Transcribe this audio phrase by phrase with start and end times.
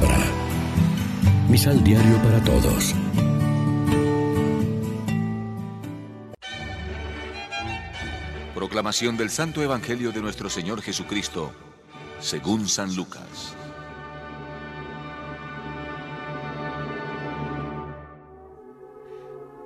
[0.00, 0.26] palabra.
[1.48, 2.94] Misal diario para todos.
[8.54, 11.52] Proclamación del Santo Evangelio de nuestro Señor Jesucristo,
[12.18, 13.54] según San Lucas.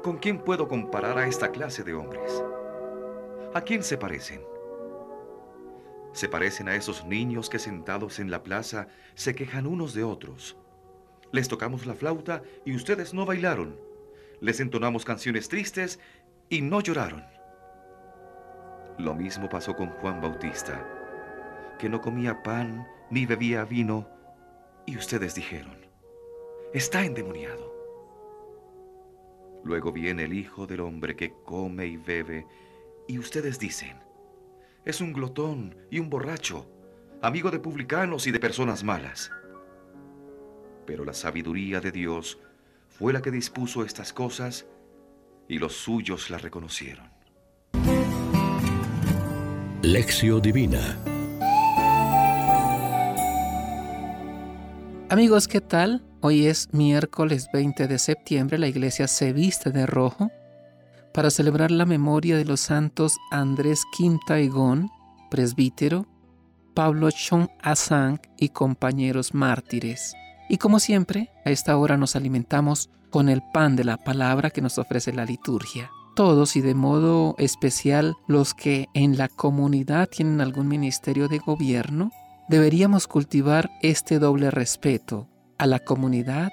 [0.02, 2.42] ¿Con quién puedo comparar a esta clase de hombres?
[3.54, 4.53] ¿A quién se parecen?
[6.14, 10.56] Se parecen a esos niños que sentados en la plaza se quejan unos de otros.
[11.32, 13.76] Les tocamos la flauta y ustedes no bailaron.
[14.40, 15.98] Les entonamos canciones tristes
[16.48, 17.24] y no lloraron.
[18.96, 20.86] Lo mismo pasó con Juan Bautista,
[21.80, 24.08] que no comía pan ni bebía vino,
[24.86, 25.84] y ustedes dijeron,
[26.72, 27.74] está endemoniado.
[29.64, 32.46] Luego viene el Hijo del Hombre que come y bebe,
[33.08, 33.98] y ustedes dicen,
[34.84, 36.66] es un glotón y un borracho,
[37.22, 39.30] amigo de publicanos y de personas malas.
[40.86, 42.38] Pero la sabiduría de Dios
[42.88, 44.66] fue la que dispuso estas cosas,
[45.48, 47.10] y los suyos la reconocieron.
[49.82, 50.98] Lección Divina
[55.10, 56.02] Amigos, ¿qué tal?
[56.22, 60.30] Hoy es miércoles 20 de septiembre, la iglesia se viste de rojo
[61.14, 64.90] para celebrar la memoria de los santos Andrés Quintaigón,
[65.30, 66.06] presbítero,
[66.74, 70.14] Pablo Chon Asang y compañeros mártires.
[70.48, 74.60] Y como siempre, a esta hora nos alimentamos con el pan de la palabra que
[74.60, 75.88] nos ofrece la liturgia.
[76.16, 82.10] Todos y de modo especial los que en la comunidad tienen algún ministerio de gobierno,
[82.48, 85.28] deberíamos cultivar este doble respeto
[85.58, 86.50] a la comunidad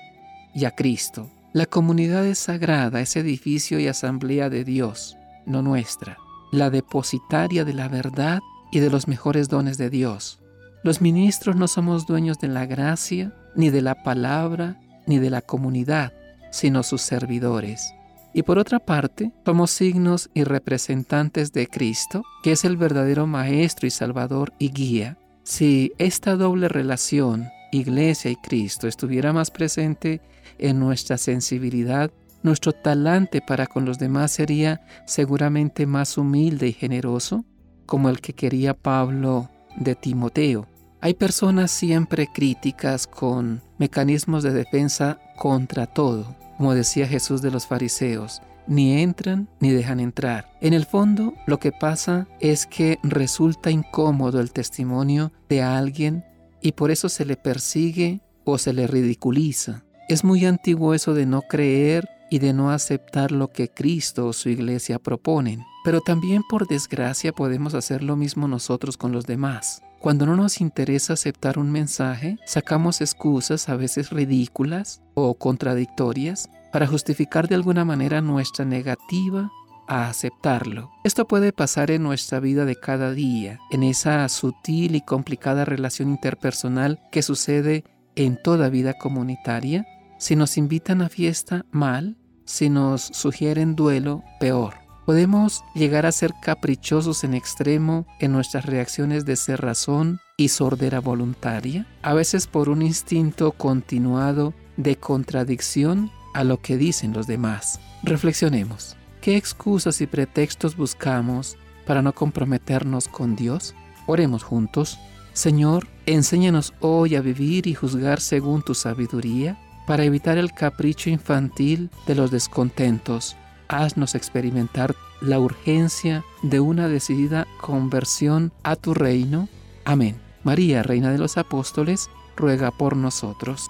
[0.54, 1.32] y a Cristo.
[1.54, 6.18] La comunidad es sagrada, es edificio y asamblea de Dios, no nuestra,
[6.54, 8.40] la depositaria de la verdad
[8.72, 10.40] y de los mejores dones de Dios.
[10.82, 15.42] Los ministros no somos dueños de la gracia, ni de la palabra, ni de la
[15.42, 16.14] comunidad,
[16.52, 17.94] sino sus servidores.
[18.34, 23.88] Y por otra parte, somos signos y representantes de Cristo, que es el verdadero Maestro
[23.88, 25.18] y Salvador y Guía.
[25.44, 30.22] Si esta doble relación Iglesia y Cristo estuviera más presente
[30.58, 32.12] en nuestra sensibilidad,
[32.44, 37.46] nuestro talante para con los demás sería seguramente más humilde y generoso,
[37.86, 40.68] como el que quería Pablo de Timoteo.
[41.02, 47.66] Hay personas siempre críticas con mecanismos de defensa contra todo, como decía Jesús de los
[47.66, 50.52] fariseos, ni entran ni dejan entrar.
[50.62, 56.24] En el fondo, lo que pasa es que resulta incómodo el testimonio de alguien
[56.62, 59.84] y por eso se le persigue o se le ridiculiza.
[60.08, 64.34] Es muy antiguo eso de no creer y de no aceptar lo que Cristo o
[64.34, 65.64] su iglesia proponen.
[65.84, 69.82] Pero también por desgracia podemos hacer lo mismo nosotros con los demás.
[70.00, 76.88] Cuando no nos interesa aceptar un mensaje, sacamos excusas a veces ridículas o contradictorias para
[76.88, 79.52] justificar de alguna manera nuestra negativa
[79.88, 80.92] a aceptarlo.
[81.04, 86.10] Esto puede pasar en nuestra vida de cada día, en esa sutil y complicada relación
[86.10, 87.84] interpersonal que sucede
[88.16, 89.86] en toda vida comunitaria.
[90.18, 92.18] Si nos invitan a fiesta, mal.
[92.46, 94.76] Si nos sugieren duelo, peor.
[95.06, 101.88] Podemos llegar a ser caprichosos en extremo en nuestras reacciones de cerrazón y sordera voluntaria,
[102.02, 107.80] a veces por un instinto continuado de contradicción a lo que dicen los demás.
[108.04, 108.96] Reflexionemos.
[109.22, 111.56] ¿Qué excusas y pretextos buscamos
[111.86, 113.76] para no comprometernos con Dios?
[114.08, 114.98] Oremos juntos.
[115.34, 121.92] Señor, enséñanos hoy a vivir y juzgar según tu sabiduría, para evitar el capricho infantil
[122.08, 123.36] de los descontentos.
[123.68, 129.50] Haznos experimentar la urgencia de una decidida conversión a tu reino.
[129.86, 130.20] Amén.
[130.44, 133.70] María, Reina de los Apóstoles, ruega por nosotros.